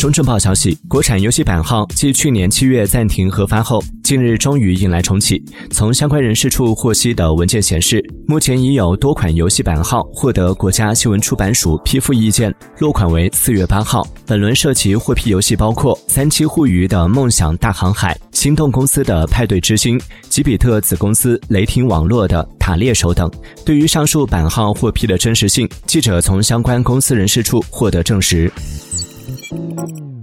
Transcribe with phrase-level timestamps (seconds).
[0.00, 5.38] 中证报消息，国产游戏版号继去年七月暂停核发后，近日终于迎来重启。
[5.70, 14.02] 从相关人士处获悉的文件显示，目前已有多款游戏版号获得国家新闻出版署批复意见，落款为四月八号。
[14.24, 19.98] 本轮涉及获批游戏包括三七互娱的《梦想大航海》、心动公司的《派对之星》、
[20.30, 23.30] 吉比特子公司雷霆网络的《塔猎手》等。
[23.66, 28.50] 对于上述版号获批的真实性，记者从相关公司人士处获得证实。
[29.52, 30.19] Música